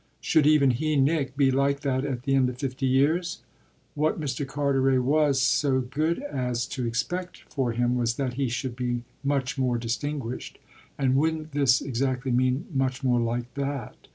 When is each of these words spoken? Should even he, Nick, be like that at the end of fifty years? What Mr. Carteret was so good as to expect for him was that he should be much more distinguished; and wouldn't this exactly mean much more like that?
Should 0.19 0.47
even 0.47 0.71
he, 0.71 0.95
Nick, 0.95 1.37
be 1.37 1.51
like 1.51 1.81
that 1.81 2.03
at 2.03 2.23
the 2.23 2.33
end 2.33 2.49
of 2.49 2.57
fifty 2.57 2.87
years? 2.87 3.43
What 3.93 4.19
Mr. 4.19 4.47
Carteret 4.47 5.03
was 5.03 5.39
so 5.39 5.79
good 5.79 6.23
as 6.23 6.65
to 6.69 6.87
expect 6.87 7.41
for 7.53 7.73
him 7.73 7.95
was 7.95 8.15
that 8.15 8.33
he 8.33 8.49
should 8.49 8.75
be 8.75 9.03
much 9.23 9.59
more 9.59 9.77
distinguished; 9.77 10.57
and 10.97 11.13
wouldn't 11.15 11.51
this 11.51 11.81
exactly 11.83 12.31
mean 12.31 12.65
much 12.73 13.03
more 13.03 13.19
like 13.19 13.53
that? 13.53 14.07